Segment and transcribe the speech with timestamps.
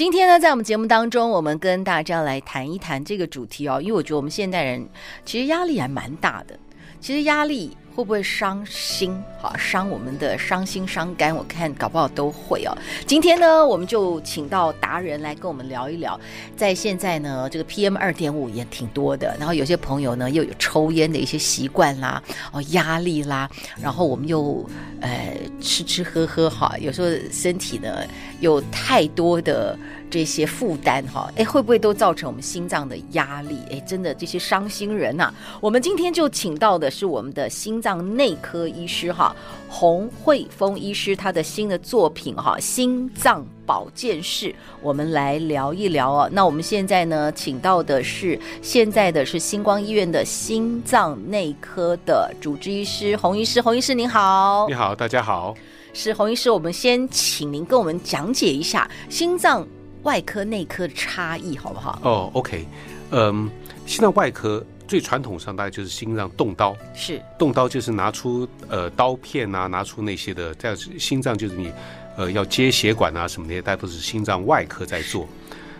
[0.00, 4.88] 今天呢，在我们节目当中，我们跟大家来谈一谈这个主题哦，因为我觉得我们现代人
[5.26, 6.58] 其实压力还蛮大的。
[7.00, 9.16] 其实压力会不会伤心？
[9.40, 12.76] 好，伤我们的伤心伤肝，我看搞不好都会哦。
[13.06, 16.18] 今天呢，我们就请到达人来跟我们聊一聊。
[16.56, 22.22] 在现在呢，这个 PM 二点五也挺多的，然后有些朋友呢又有抽烟的一些习惯啦，
[22.52, 23.50] 哦，压力啦，
[23.80, 24.64] 然后我们又
[25.00, 28.04] 呃吃吃喝喝哈，有时候身体呢
[28.40, 29.78] 有太多的。
[30.12, 33.60] 这些负担哈，哎，会不会都造成我们心脏的压力？
[33.70, 39.34] 哎，真的这些伤心人呐、我们今天就请到的是我们的心脏内科医师哈，
[39.68, 46.28] 洪慧峰医师，他的新的作品哈，心脏保健室，我们来聊一聊哦。
[46.32, 55.54] 那我们现在呢，请到的是现在的是星光医院的心脏内科的主治医师洪医师，洪医师您好，你好，大家好，
[55.92, 59.66] 是洪医师，我们先请您跟我们讲解一下心脏。
[60.02, 61.98] 外科、内科的差异好不好？
[62.02, 62.66] 哦、oh，OK，
[63.10, 63.50] 嗯，
[63.84, 71.72] 心脏外科最传统上大概就是心脏动刀，是动刀就是拿出呃刀片啊，拿出那些的，这样心脏就是你
[72.16, 75.28] 呃要接血管啊什么那些，大家都是心脏外科在做。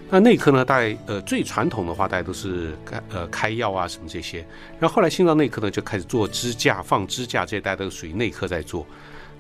[0.09, 4.47] 那内科呢，大概呃最传统的话，大家都是开呃开药啊什么这些。
[4.79, 8.87] 然后后来心脏内科呢就开始做支架、放支架这些，大家都属于内科在做。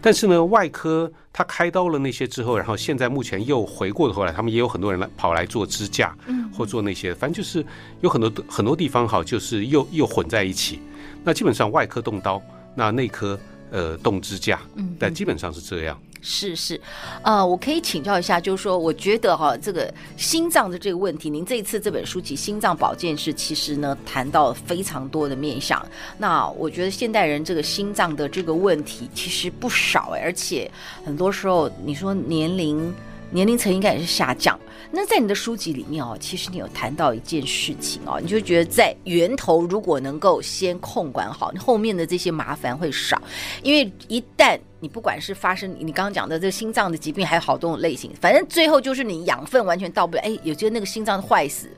[0.02, 7.64] 但是呢，外科他开刀了那些之后，然后现在目前又回过头来，他们也有很多人来跑来做支架，嗯，或做那些，反正就是
[8.00, 10.80] 有很多很多地方哈，就是又又混在一起。
[11.22, 12.42] 那基本上外科动刀，
[12.74, 13.38] 那内科
[13.70, 16.00] 呃动支架，嗯，但基本上是这样。
[16.22, 16.80] 是是，
[17.22, 25.84] 呃，我可以请教一下，就是说，我觉得哈，这个心脏的这个问题，您这一次这本书籍《心脏保健是》其实呢，谈到了非常多的面向。
[26.18, 30.70] 那我觉得现代人这个心脏的这个问题其实不少，而且
[31.04, 32.94] 很多时候你说年龄
[33.30, 34.58] 年龄层应该也是下降。
[34.92, 43.20] 那在你的书籍里面哦，其实你有谈到一件事情哦，你就觉得在源头如果能够先控管好，你后面的这些麻烦会少，
[43.62, 51.70] 因为一旦你不管是发生你刚刚讲的这个心脏的疾病，还有好多种类型，反正最后就是你养分完全到不了，哎，有些那个心脏坏死。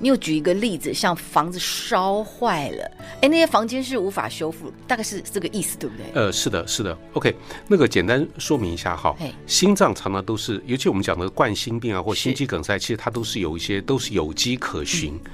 [0.00, 6.06] 你有举一个例子，像房子烧坏了，哎，那些房间是无法修复，大概是这个意思，对不对？
[6.14, 6.96] 呃，是的，是的。
[7.14, 7.34] OK，
[7.66, 9.16] 那个简单说明一下哈，
[9.46, 15.14] 心脏常常都是，尤其我们讲的冠心病啊，或心肌梗塞，其实它都是有一些都是有迹可循。
[15.14, 15.30] 嗯、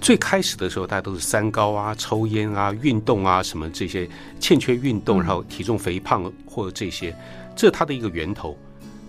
[0.00, 4.08] 最开始的时候，大家都是三高啊、抽烟啊、运动啊什么这些
[4.40, 7.14] 欠缺运动，然后体重肥胖或者这些，
[7.54, 8.56] 这是它的一个源头。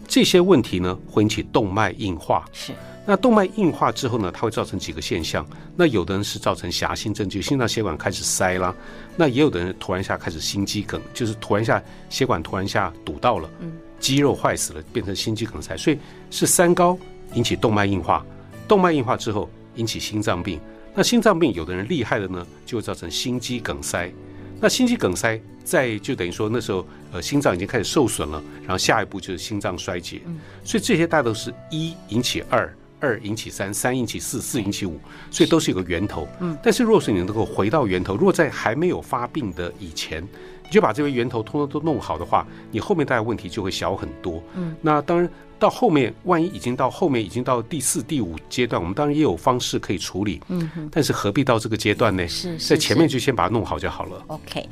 [0.05, 2.45] 这些问题呢，会引起动脉硬化。
[2.51, 2.73] 是。
[3.09, 5.47] 那动脉硬化之后呢，它会造成几个现象。
[5.77, 8.75] 那有的人是造成狭心症，就心脏血管开始塞啦。
[9.15, 13.49] 那也有的人突然一下开始心肌梗，就是突然一下血管突然一下堵到了，
[13.97, 15.77] 肌肉坏死了，变成心肌梗塞。
[15.77, 15.97] 所以
[16.29, 16.99] 是三高
[17.33, 18.25] 引起动脉硬化，
[18.67, 20.59] 动脉硬化之后引起心脏病。
[20.93, 24.11] 那心脏病有的人厉害的呢，就会造成心肌梗塞。
[24.59, 30.19] 那心肌梗塞在就等于说那时候呃心脏已经开始受损了，然后下一步就是心脏衰竭。
[30.65, 32.69] 所以这些大都是一引起二。
[32.99, 34.99] 二引起三，三引起四，四引起五，
[35.31, 36.27] 所以都是有个源头。
[36.39, 40.21] 嗯，但是若是你能够回到源头，如果在还没有发病的以前，
[40.63, 44.41] 你就把这个源头通通都弄好的话，你后面带来问题就会小很多。
[44.55, 45.29] 嗯，那当然。
[45.59, 50.41] 到后面，万一已经到后面，已经到第四、第五阶段，我们当然也有方式可以处理。
[50.49, 52.27] 嗯哼，但是何必到这个阶段呢？
[52.27, 54.23] 是，在前面就先把它弄好就好了。
[54.27, 54.67] OK，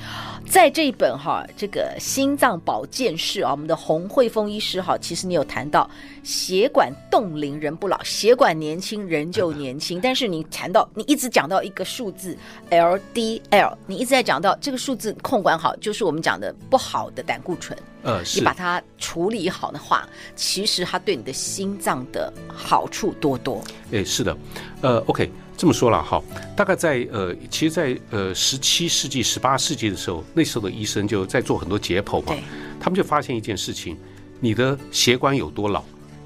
[0.48, 5.90] 在这一本哈，这个心脏保健室啊，我们的洪慧峰医师哈，其实你有谈到
[6.24, 10.00] 血管冻龄人不老，血管年轻人就年轻。
[10.04, 12.38] 但是你谈到，你一直讲到一个数字
[12.70, 17.78] LDL，你一直在讲到这个数字控管好，就是我们讲的不好的胆固醇。
[18.04, 23.64] 呃，你把它处理好的话，其实它对你的心脏的好处多多。
[23.92, 24.36] 哎，是的，
[24.82, 26.22] 呃，OK，这么说了哈，
[26.56, 32.36] 大概在呃，其实在，在呃十七世纪、十八世纪的时候，那时候的医生就在做很多解剖嘛，
[32.80, 33.96] 他们就发现一件事情：
[34.40, 35.84] 你的血管有多老，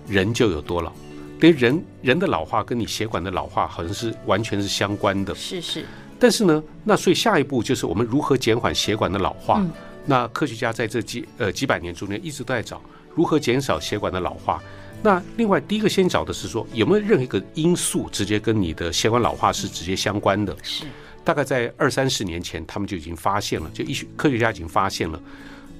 [0.08, 0.92] 人就有多老。
[1.40, 5.36] 等于人人的老化跟你血管的老化好像是完全是相关的。
[5.36, 5.86] 是是。
[6.18, 9.60] 但是呢，那所以下一步就是我们如何减缓血管的老化。
[9.60, 9.72] 嗯
[10.06, 12.82] 那科学家在这几呃几百年中间一直都在找
[13.16, 14.62] 如何减少血管的老化。
[15.02, 20.56] 那另外第一个先找的是说有没有任何一个因素直接跟你的血管老化是直接相关的？
[20.62, 20.86] 是。
[21.24, 25.22] 大概在二三十年前，他们就已经发现了，就医学科学家已经发现了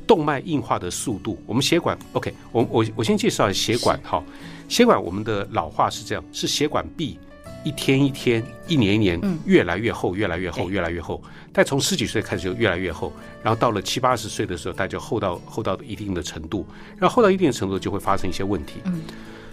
[0.06, 1.42] 动脉硬化的速度。
[1.46, 4.24] 我们血管，OK，我我我先介绍血管哈，
[4.68, 7.18] 血管我们的老化是这样，是血管壁
[7.64, 11.22] 一天一天、一年一年越来越厚，越来越厚，越来越厚。
[11.52, 13.12] 但从十几岁开始就越来越厚，
[13.44, 16.66] 然后到了七八十岁的时候，它就厚到厚到一定的程度，
[16.98, 18.76] 然后厚到一定的程度就会发生一些问题。
[18.86, 19.02] 嗯，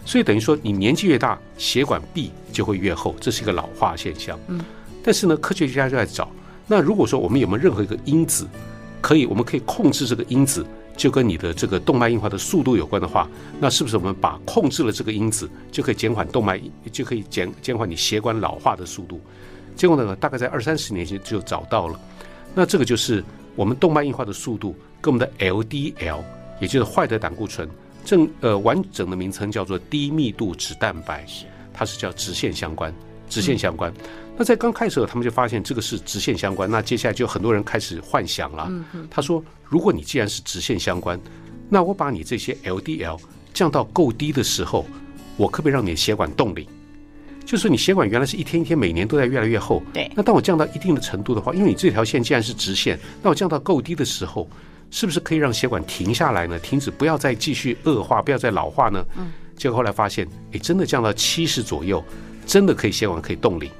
[0.04, 4.38] 所以等于说你年纪越大，血管壁就会越厚，这是一个老化现象。
[4.48, 4.64] 嗯。
[5.02, 6.30] 但是呢，科学家就在找。
[6.66, 8.46] 那如果说我们有没有任何一个因子，
[9.00, 10.66] 可以我们可以控制这个因子，
[10.96, 13.28] 就跟你的这个动脉硬化的速度有关的话，
[13.60, 16.60] 那是不是我们把控制了这个因子，就可以减缓动脉，
[16.90, 19.20] 就可以减减缓你血管老化的速度？
[19.76, 22.00] 结果呢，大概在二三十年前就找到了。
[22.54, 23.22] 那这个就是
[23.54, 26.22] 我们动脉硬化的速度跟我们的 LDL，
[26.60, 27.68] 也就是坏的胆固醇，
[28.04, 31.26] 正呃完整的名称叫做低密度脂蛋白，
[31.74, 32.90] 它是叫直线相关，
[33.28, 33.92] 直线相关。
[33.92, 36.70] 嗯那在刚开始他们就发现这个是直线相关。
[36.70, 38.70] 那接下来就很多人开始幻想了。
[39.10, 41.20] 他说：“如果你既然是直线相关，
[41.68, 43.18] 那我把你这些 LDL
[43.52, 44.86] 降到够低的时候，
[45.36, 46.66] 我可不可以让你的血管冻龄？
[47.44, 49.82] 就是你血管原来是一天一天每年都在越来越厚。
[49.92, 50.10] 对。
[50.14, 54.48] 那当我降到一定的程度的话，因为你这条线既然是直线，那我降到够低的时候，
[54.90, 56.58] 是不是可以让血管停下来呢？
[56.58, 59.04] 停止，不要再继续恶化，不要再老化呢？
[59.16, 59.32] 嗯。
[59.56, 62.04] 结果后来发现，哎，真的降到七十左右，
[62.44, 63.70] 真的可以血管可以冻龄。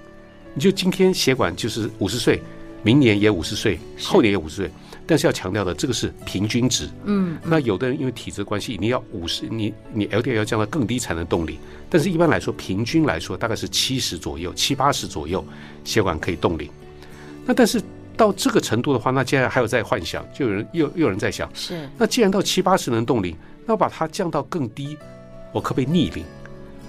[0.54, 2.40] 你就今天血管就是五十岁，
[2.82, 4.70] 明年也五十岁，后年也五十岁，
[5.06, 6.88] 但是要强调的，这个是平均值。
[7.04, 11.56] 嗯，那有的人因为体质关系，你要五十，你你 LDL 要降到更低才能动龄，
[11.88, 15.44] 但是一般来说，平均来说大概是七十左右，七八十左右，
[15.84, 16.68] 血管可以动龄。
[17.44, 17.80] 那但是
[18.16, 24.96] 到这个程度的话，那接下来还有在幻想，就有人又又有人在想，是那既然到七八十能动龄，那我把它降到更低，
[25.52, 26.24] 我可不可以逆龄？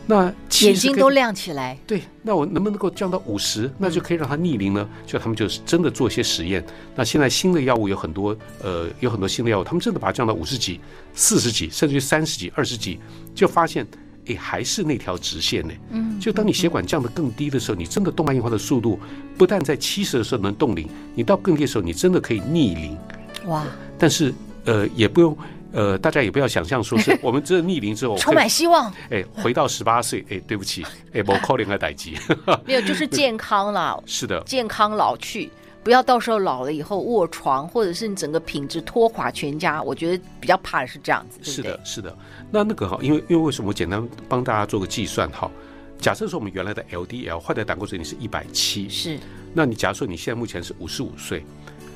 [0.10, 4.88] 那眼睛都亮起来，对，那我能不能够降到五十，那就可以让它逆龄呢？
[5.06, 6.66] 就他们就是真的做一些实验。
[6.96, 10.80] 那现在新的药物有很多，呃，有很多新的药物，他们真的把它降到五十几、
[11.14, 13.02] 四十几，甚至于三十几、二十几，
[13.36, 13.86] 就发现，
[14.28, 15.74] 哎，还是那条直线呢。
[15.92, 18.98] 嗯，就当你血管降得更低的时候，你真的动脉硬化的速度
[19.38, 22.98] 不但在七十的时候能冻龄，你到更低的时候，你真的可以逆龄。
[23.48, 23.66] 哇！
[24.00, 24.34] 但是，
[24.64, 25.38] 呃，也不用。
[25.74, 30.84] 呃，大家也不要想象说是 我们这逆龄之后 充满希望，哎，回到十八岁，哎，对不起，
[31.14, 32.12] 哎，我可能的代志，
[32.66, 35.50] 没有，就是健康了，是的，健康老去，
[35.84, 39.82] 不要到时候老了以后卧床，或者是你整个品质拖垮全家。
[39.82, 42.18] 我觉得比较怕的是这样子，对对，是的，是的。
[42.50, 45.52] 那那个哈，因为因为为什么我简单帮大家做个计算哈？
[46.00, 49.18] 假设说我们原来的 LDL 坏的胆固醇你是一百七，是，
[49.54, 51.44] 那你假设说你现在目前是五十五岁，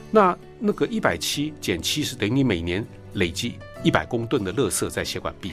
[0.10, 2.86] 那那个一百七减七十等于你每年。
[3.14, 5.52] 累积一百公吨的垃圾在血管壁，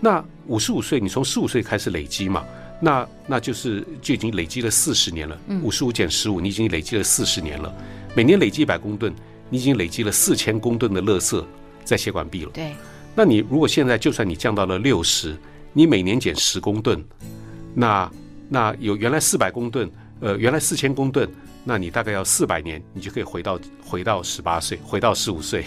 [0.00, 2.44] 那五十五岁，你从十五岁开始累积嘛？
[2.80, 5.38] 那那就是就已经累积了四十年了。
[5.62, 7.74] 五十五减十五，你已经累积了四十年了。
[8.14, 9.14] 每年累积一百公吨，
[9.48, 11.42] 你已经累积了四千公吨的垃圾
[11.84, 12.50] 在血管壁了。
[12.52, 12.74] 对，
[13.14, 15.34] 那你如果现在就算你降到了六十，
[15.72, 17.02] 你每年减十公吨，
[17.74, 18.10] 那
[18.48, 19.90] 那有原来四百公吨，
[20.20, 21.28] 呃，原来四千公吨，
[21.64, 25.64] 那你大概要四百年，你就可以回到回到十八岁，回到十五岁。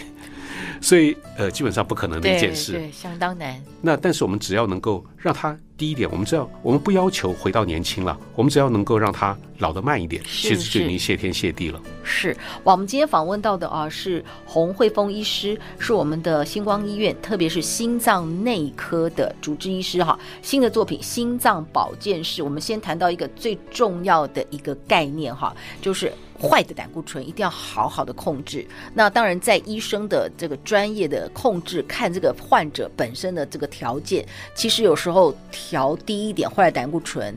[0.80, 3.62] 所以，呃，基本上不可能的一件事，对，对，相当难。
[3.80, 11.80] 那但是我们只要能够让他低一点，我们只要我们不要求回到年轻了，我们只要能够让他老得慢一点，其实就已经谢天谢地了。
[12.02, 20.18] 是，哇，我们今天访问到的啊是洪慧峰医师，是我们的星光医院，特别是心脏内科的主治医师哈。
[20.42, 26.12] 新的作品《心脏保健室》，我们先谈到一个最重要的一个概念哈，就是。
[26.40, 28.66] 坏的胆固醇一定要好好的控制。
[28.94, 37.36] 那当然，在医生的这个专业的控制，看这个患者本身的这个条件，其实有时候调低一点坏的胆固醇。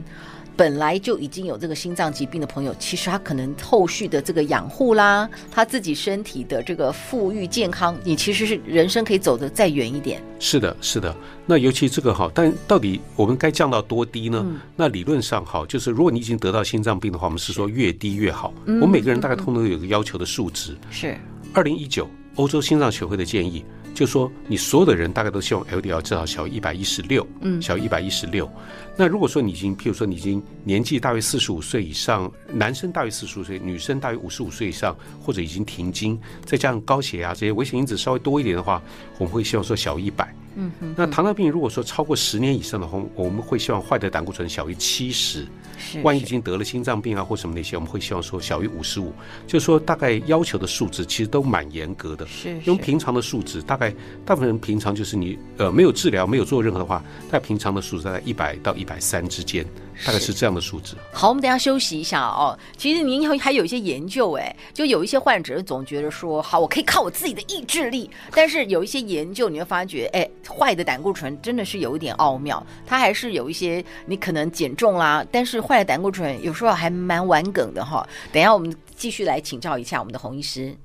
[0.56, 10.22] 本来就已经有这个心脏疾病的朋友，其实他可能后续的这个养护啦，他自己身体的这个富裕健康，你其实是人生可以走得再远一点。
[10.40, 11.16] 是的，是的。
[11.46, 14.44] 那尤其这个哈，但到底我们该降到多低呢？
[14.46, 18.54] 嗯、那理论上哈，就是如果你已经得到心脏病的话，我们是说越低越好。
[18.66, 20.78] 我们每个人大概通常有个要求的数值。
[20.90, 21.18] 是。
[21.54, 23.66] 二零一九欧洲心脏学会的建议。
[23.94, 28.50] 就说你所有的人大概都希望 LDL 至少小于一百一十六，嗯，小于一百一十六。
[28.96, 38.82] 那如果说你已经，譬如说你已经年纪大于四十五岁以上，男生大于四十五岁，女生大于五十五岁以上，或者已经停经，再加上高血压这些危险因子稍微多一点的话，
[39.18, 40.34] 我们会希望说小于一百。
[40.56, 40.94] 嗯嗯。
[40.98, 45.48] 那糖尿病如果说超过十年以上的话，我们会希望坏的胆固醇小于七十。
[45.78, 46.02] 是。
[46.02, 49.14] 万一已经得了心脏病啊或什么那些，我们会希望说小于五十五。
[49.48, 52.26] 就是说大概要求的数值其实都蛮严格的。
[52.28, 52.60] 是。
[52.66, 53.94] 用平常的数值，大概
[54.26, 59.66] 大部分人平常就是你呃没有治疗没有做任何的话，在平常的数值在一百到一百三之间。
[60.06, 60.96] 大概是这样的数字。
[61.12, 62.58] 好，我们等下休息一下哦。
[62.78, 68.10] 其实您还还有一些研究，哎，就有一些患者总觉得说，好，我可以靠我自己的意志力。
[68.34, 78.08] 但是有一些研究，你会发觉，哎，坏的胆固醇真的是有一点奥妙，它还是有一些你可能减重啦，但是坏的胆固醇有时候还蛮顽梗的哈。
[78.32, 80.76] 等下我们继续来请教一下我们的洪医师。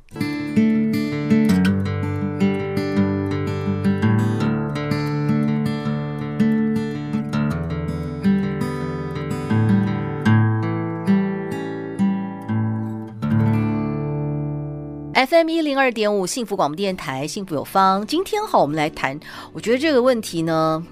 [15.27, 18.07] FM 一零二点五幸福广播电台，幸福有方。
[18.07, 19.19] 今天好，我们来谈。
[19.53, 20.85] 我觉得这个问题呢，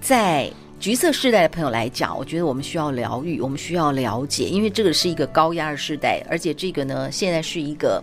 [0.00, 8.00] 在橘色世代的朋友来讲，我觉得我们需要疗愈，我们需要了解，因为这个是一个高压的时代，而且这个呢，现在是一个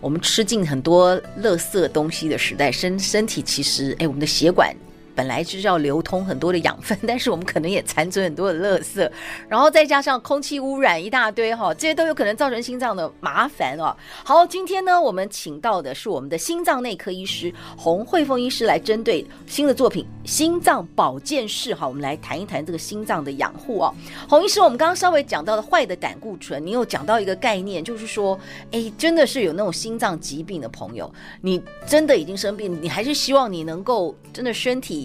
[0.00, 2.72] 我们吃进很多垃圾东西的时代。
[2.72, 4.74] 身身体其实，哎，我们的血管。
[5.14, 9.08] 本来就是要流通很多的养分， 但是我们可能也残存很多的垃圾，
[9.48, 13.94] 然后再加上空气污染一大堆哈，这些都有可能造成心脏的麻烦哦。
[14.24, 23.94] 好，今天呢，我们请到的是我们的心脏内科医师洪慧凤医师，来针对新的作品《心脏保健室》哈，我们来谈一谈这个心脏的养护哦。
[24.28, 28.38] 洪医师，我们刚刚稍微讲到的坏的胆固醇，你有讲到一个概念，就是说，
[28.72, 35.03] 哎，真的是有那种心脏疾病的朋友，你真的已经生病，你还是希望你能够真的身体。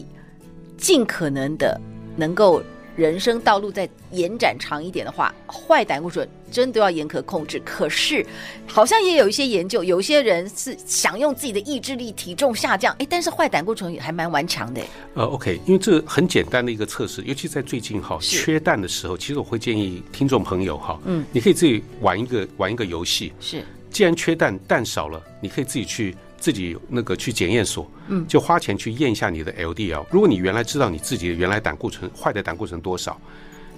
[0.79, 1.79] 尽可能的
[2.15, 2.63] 能够
[2.95, 7.61] 人生道路再延展长一点的话，坏胆固醇真的要严格控制。
[7.63, 8.25] 可是
[8.65, 14.81] 好像也有一些研究，有些人是想用自己的意志力体重下降，哎，但是坏胆固醇也还蛮顽强的。
[15.13, 26.15] 呃，OK，因为这很简单的一个测试，尤其在最近哈缺氮的时候，其实我会建议听众朋友哈，嗯，你可以自己玩一个玩一个游戏，是，既然缺氮，氮少了，你可以自己去。
[26.39, 30.05] 自己那个去检验所，嗯，就花钱去验一下你的 LDL。
[30.09, 33.19] 如果你原来知道你自己的原来胆固醇坏的胆固醇多少，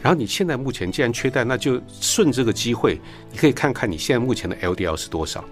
[0.01, 2.99] 然后你现在目前既然缺蛋，那就顺这个机会，
[3.31, 5.43] 你可以看看你现在目前的 LDL 是多少。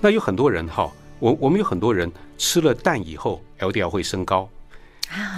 [0.00, 4.48] 那有很多人哈，我我们有很多人吃了蛋以后 LDL 会升高，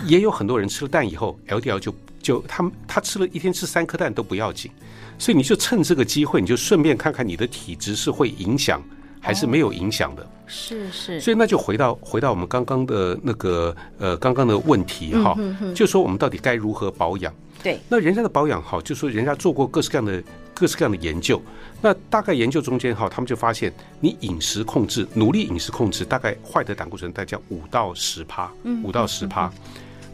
[0.04, 4.70] 也有很多人吃了蛋以后 LDL 就就他们他吃了一天吃三颗蛋都不要紧，
[5.18, 8.82] 所以你就趁这个机会，你就顺便看看你的体质是会影响。
[9.26, 15.36] 还是没有影响的，是是，所以那就回到回到我们刚刚的那个呃刚刚的问题哈，
[15.74, 17.34] 就说我们到底该如何保养？
[17.60, 20.22] 对，那人家的保养哈，就说人家做过各式各样的
[20.54, 21.42] 各式各样的研究，
[21.82, 28.48] 那大概研究中间哈，他们就发现你饮食控制，努力饮食控制，大概坏的胆固醇大概五到十趴，
[28.84, 29.50] 五到十趴，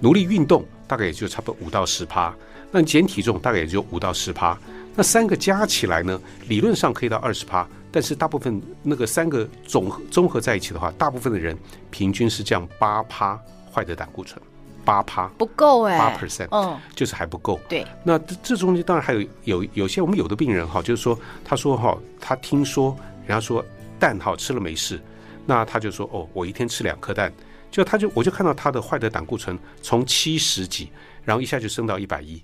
[0.00, 2.34] 努力运动大概也就差不多五到十趴，
[2.70, 4.58] 那减体重大概也就五到十趴，
[4.96, 7.68] 那三个加起来呢，理论上可以到二十趴。
[7.92, 11.56] 但是大部分那个三个总合综合在一起的话，大部分的人
[11.90, 13.38] 平均是这样八趴
[13.70, 14.40] 坏的胆固醇，
[14.84, 17.60] 八趴不够哎，八 percent，嗯，就是还不够。
[17.68, 22.96] 对，那这这中间当然还有有有些我们有的病人哈，就是说他说哈，他听说
[23.26, 23.64] 人家说
[23.98, 25.00] 蛋哈吃了没事，
[25.46, 27.32] 那他就说哦，我一天吃两颗蛋，
[27.70, 30.90] 就他就我就看到他的坏的胆固醇从七十几，
[31.24, 32.42] 然后一下就升到一百一。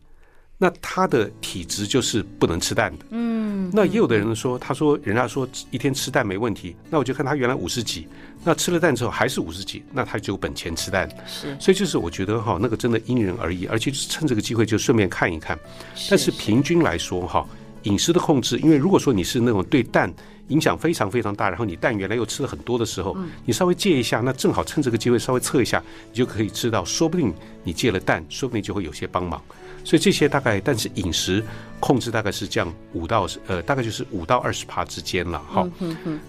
[0.61, 3.28] 那他的体质就是不能吃蛋的，嗯，
[3.73, 8.07] 那也有的人说，他说人家说一天吃蛋没问题，那我就看他原来五十几，
[8.45, 15.59] 那吃了蛋之后还是五十几，那他就有本钱吃蛋，是，所以就是我觉得哈，那个真的因人而异，而且就是趁这个机会就顺便看一看，
[16.11, 17.47] 但是平均来说哈，
[17.85, 20.13] 饮食的控制，因为如果说你是那种对蛋
[20.49, 27.35] 影响非常非常大，然后你蛋原来又吃了很多的时候，你稍微戒一下，那正好趁这个机会稍微测一下，你就可以知道，说不定
[27.65, 29.43] 你戒了蛋，说不定就会有些帮忙。
[29.89, 31.43] 所以这些大概，但是饮食
[31.81, 35.67] 控制大概是降五到呃，大概就是五到二十帕之间了，哈。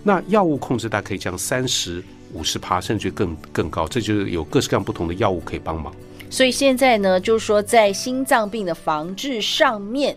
[0.02, 2.02] 那药物控制大概可以降三十
[2.32, 5.94] 五十帕，甚至更更高，这就是有各式各样不同的药物可以帮忙。
[6.30, 10.16] 所以现在呢，就是说在心脏病的防治上面，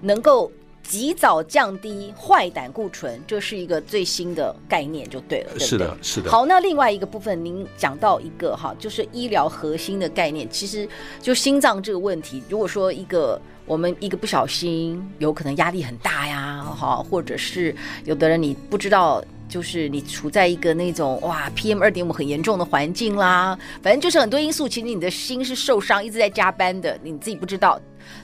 [0.00, 0.50] 能够。
[0.90, 5.50] 及早降低坏胆固醇，这是一个最新的概念，就对了。
[5.52, 6.28] 对对是的，是的。
[6.28, 10.50] 好，那另外一个部分，您讲到一个哈，就是医疗核心的概念。
[10.50, 10.88] 其实
[11.22, 17.72] 就心脏这个问题，如果说一个我们一个不小心，有可能压力很大呀，哈，或者是
[18.04, 27.78] 有的人你不知道，就是你处在一个那种哇 PM 二点五很严重的环境啦，反正就是很多因素，其实你的心是受伤，一直在加班的，你自己不知道。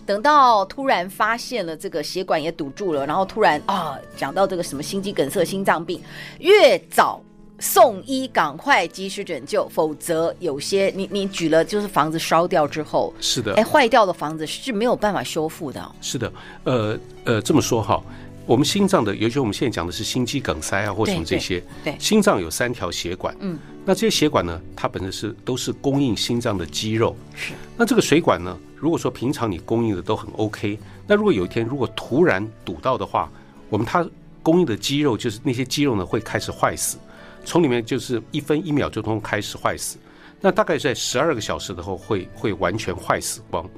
[0.07, 6.01] 等到突然发现了这个血管也堵住了，然后突然啊，讲到这个什么心肌梗塞、心脏病，
[6.39, 7.21] 越早
[7.59, 15.93] 送医，赶快及时拯救，否则有些你你举了就是房子烧掉之后，是的，哎，坏掉的房子是没有办法修复的。
[16.01, 16.33] 是的，
[16.65, 18.03] 呃呃，这么说哈，
[18.47, 27.53] 我们心脏的，尤其我们现在讲的是心肌梗塞啊，或什么这些，对，对心脏有三条血管，嗯，那这些血管呢，它本身是都是供应心脏的肌肉，是。
[27.77, 33.29] 那这个水管呢，如果说平常你供应的都很 OK，那如果有一天如果突然堵到的话，
[33.69, 34.09] 我们它
[34.45, 36.97] 供应的肌肉就是那些肌肉呢会开始坏死。
[37.45, 39.99] 从里面就是一分一秒就通开始坏死，
[40.41, 43.69] 那大概在十二个小时的后会会完全坏死光。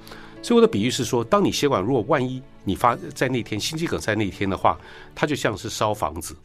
[0.42, 4.78] 所以我的比喻是说，当你血管如果万一你发在那天心肌梗塞那天的话，
[5.14, 6.36] 它就像是烧房子。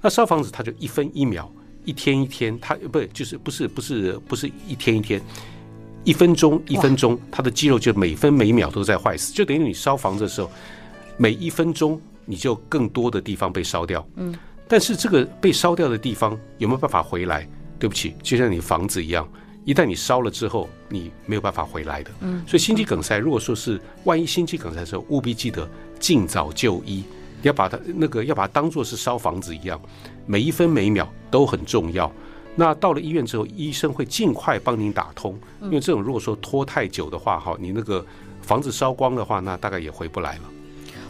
[0.00, 1.50] 那烧房子它就一分一秒，
[1.84, 5.20] 一天一天，它不就是不是不是不是一天一天，
[6.04, 10.50] 一分钟一分钟，它的肌肉就每分每秒都在坏死，就等于你烧房子的时候，
[11.16, 14.06] 每一分钟你就更多的地方被烧掉。
[14.16, 14.34] 嗯。
[14.68, 17.46] 但是这个被烧掉的地方有没有办法回来？
[17.78, 19.28] 对不起，就像你房子一样，
[19.64, 22.10] 一旦你烧了之后，你没有办法回来的。
[22.20, 27.04] 嗯，所以心肌梗塞，如果说是万一心肌梗塞的时候，务必记得尽早就医，
[27.40, 29.80] 你要把它那个要把它当做是烧房子一样，
[30.26, 32.10] 每一分每一秒都很重要。
[32.54, 38.04] 那到了医院之后，医生会尽快帮您打通，因为这种如果说拖太久的话，哈，你那个
[38.42, 40.42] 房子烧光的话，那大概也回不来了。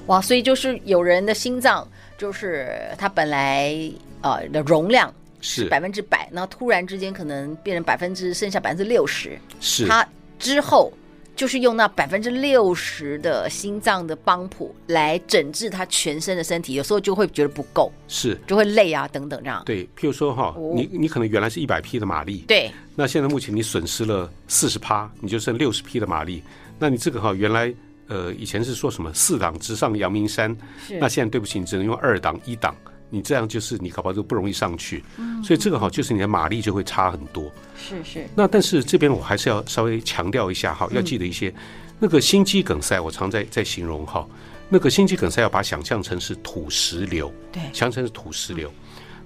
[0.07, 1.87] 哇，所以就是有人的心脏。
[2.19, 3.75] 就是它本来
[4.21, 5.13] 呃的容量
[5.43, 5.67] 是。
[5.67, 9.87] 百分之百，那突然之间可能变成百分之剩下百分之六十，是。
[9.87, 10.07] 他
[10.39, 10.91] 之后
[11.37, 18.39] 就是用那百分之六十的心脏的帮谱来整治他全身的身体，有时候就会觉得不够，是。
[18.47, 19.63] 就会累啊等等这样。
[19.67, 26.43] 对，譬如说哈，你你可能原来是一百匹的马力，对，那现在目前你损失了四十趴，你就剩六十匹的马力，
[26.79, 27.75] 那你这个哈原来。
[28.09, 30.55] 呃，以前是说什么四档直上阳明山，
[31.01, 32.75] 那现在对不起，你只能用二档一档，
[33.13, 35.05] 你这样就是你搞不好就不容易上去。
[35.19, 37.53] 嗯，所以这个哈就是你的马力就会差很多。
[37.77, 38.27] 是是。
[38.35, 41.53] 那但是这边我还是要稍微强调一下哈，要记得一些，
[41.99, 44.27] 那个心肌梗塞，我常在在形容哈，
[44.71, 48.73] 那个心肌梗塞要把它想象成是土石流，对，想象成是土石流。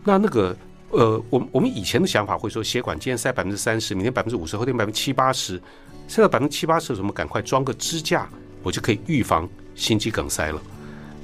[0.03, 0.57] 那那个
[0.91, 5.63] 呃，我我们以前的想法会说，血管今天塞百分之三十，明天百分之五十，后天百分之七八十，
[6.09, 8.29] 塞到百分之七八十我们赶快装个支架。
[8.63, 10.61] 我就可以预防心肌梗塞了，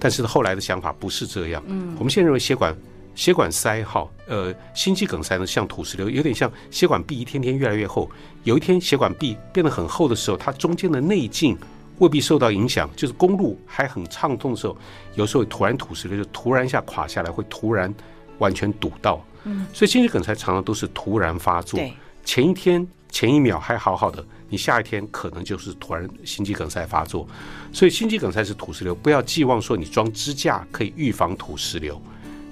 [0.02, 1.62] 但是后来的想法不是这样。
[1.68, 2.76] 嗯，我们现在认为血管
[3.14, 8.10] 血管塞哈，呃，心肌梗塞呢像土石流，有点像血管壁一天天越来越厚。
[8.42, 11.56] 有一天血管壁变得很厚的时候，它中间的内径
[11.98, 14.76] 未必受到影响，就是公路还很畅通的时候，
[15.14, 17.94] 有时候突然土石流就突然一下垮下来，会突然
[18.38, 19.24] 完全堵到。
[19.44, 21.78] 嗯，所以心肌梗塞常常都是突然发作，
[22.24, 24.24] 前一天前一秒还好好的。
[24.52, 27.26] 你下一天可能就是突然心肌梗塞发作，
[27.72, 31.98] 所以心肌梗塞是土石流，不要寄望说你装支架可以预防土石流，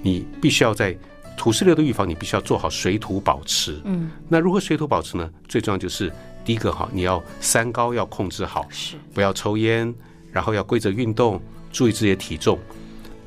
[0.01, 0.97] 你必须要在
[1.37, 3.79] 土石流的预防，你必须要做好水土保持。
[3.83, 5.29] 嗯，那如何水土保持呢？
[5.47, 6.11] 最重要就是
[6.43, 9.93] 第一个哈，你要三高要控制好，是不要抽烟，
[10.31, 11.39] 然后要规则运动，
[11.71, 12.57] 注意自己的体重。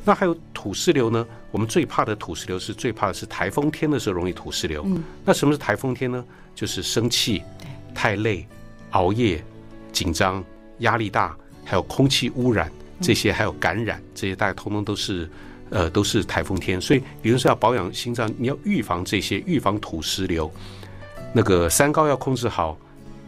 [0.05, 1.25] 那还有土石流呢？
[1.53, 4.83] 我们最怕的土石流是最怕的是台风天的时候容易土石流。
[4.85, 6.25] 嗯，那什么是台风天呢？
[6.57, 7.41] 就是生气，
[7.95, 8.45] 太累。
[8.95, 9.43] 熬夜、
[9.93, 10.43] 紧张、
[10.79, 15.29] 压力大，还有空气污染这些，还有感染这些，大家通通都是，
[15.71, 16.81] 呃，都是台风天。
[16.81, 20.51] 所以，比如说要保养心脏，你要预防这些，预防土石流。
[21.33, 22.79] 那个三高要控制好，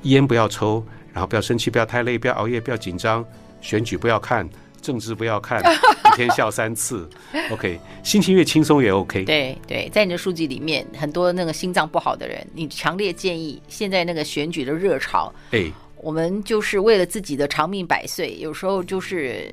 [0.02, 3.24] 烟不要抽，然后不要生气，不要太累，不要熬夜，不要紧张，
[3.61, 4.48] 选举不要看。
[4.87, 5.61] 政治不要看，
[6.12, 7.11] 一天笑三次
[7.51, 9.25] ，OK，心情越轻松越 OK。
[9.25, 15.64] 对对，在你的书籍里面，很多那个心脏不好的人，你强烈建议，现在那个选举的热潮，哎，
[15.96, 19.53] 我们就是为了自己的长命百岁，有时候就是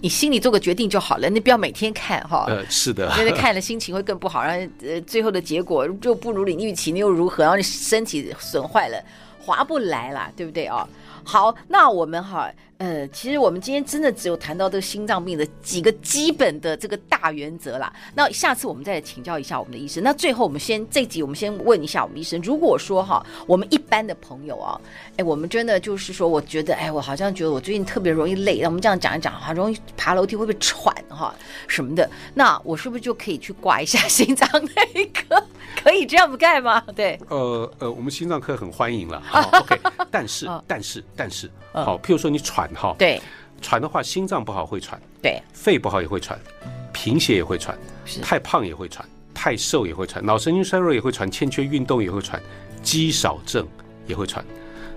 [0.00, 2.46] 你心里做个决定就好了，你不要每天看哈。
[2.48, 7.44] 呃，是的，因为看了心情会更不好，然后呃，最后的结果就不如你预期，你又如何？
[7.44, 9.00] 然后你身体损坏了，
[9.38, 10.88] 划不来了，对不对啊？
[11.24, 12.50] 好，那我们哈。
[12.78, 17.92] 呃，其实我们今天真的只有谈到这个心脏病的几个基本的这个大原则啦。
[18.16, 20.02] 那下次我们再请教一下我们的医生。
[20.02, 24.80] 那最后我们先这集我们先问一下我们医生，如果说哈，我们一般的朋友啊，
[25.16, 31.34] 哎，我们真的就是说，我觉得哎，我好像觉得我最近特别容易累，那我们这样讲一讲哈，容易爬楼梯会不会喘哈
[31.68, 32.08] 什么的？
[32.34, 35.42] 那我是不是就可以去挂一下心脏内科？
[35.82, 36.80] 可以这样不盖吗？
[36.94, 39.20] 对，呃呃，我们心脏科很欢迎了。
[39.24, 42.70] 好， OK，但是但是但是，好，譬如说你喘。
[42.74, 43.20] 哈，对，
[43.60, 46.38] 喘的话，心脏不好会喘，对，肺不好也会喘，
[46.92, 47.76] 贫血也会喘，
[48.22, 52.40] 太胖也会喘，太瘦也会喘，脑神经衰弱也会喘，欠缺运动也会喘，
[52.82, 53.66] 肌少症
[54.06, 54.44] 也会喘。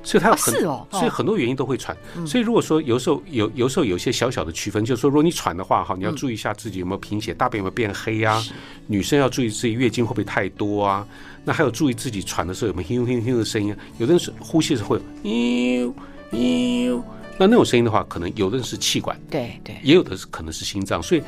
[0.05, 1.97] 所以它有很、哦是哦哦所以很多原因都会喘。
[2.25, 8.41] 所以如果说有时候有有时候有一些小小的区分，就是说如果你喘的话，哈，你要注意一下自己有没有贫血，大便有没有变黑啊？
[8.87, 11.05] 女生要注意自己月经会不会太多啊？
[11.43, 13.75] 那还有注意自己喘的时候有没有哼哼哼的声音？
[13.97, 15.93] 有的人是呼吸的时候会有嘤
[16.31, 17.01] 嘤，
[17.37, 21.23] 那那种声音的话，可能有的人是气管，对对，也有的是可能是心脏，所以。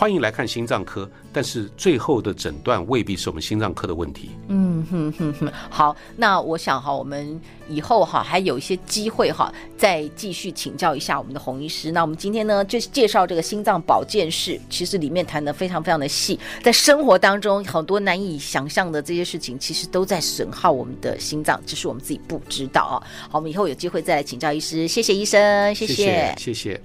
[0.00, 4.30] 欢迎来看心脏科，但是最后的诊断未必是我们心脏科的问题。
[4.48, 11.92] 嗯哼哼哼，好，那我想哈，我们以后哈还有一些机会哈，再继续请教一下我们的洪医师。
[11.92, 22.96] 那我们今天呢，就介绍这个心脏保健室，其实里面谈的非常非常的细，在生活当中很多难以想象的这些事情，其实都在损耗我们的心脏，只是我们自己不知道啊。
[23.28, 26.34] 好，我们以后有机会再来请教医师，谢谢医生，谢谢，谢谢。
[26.38, 26.80] 谢谢